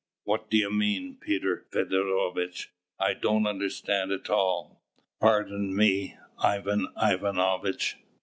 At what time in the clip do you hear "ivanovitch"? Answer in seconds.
6.99-7.97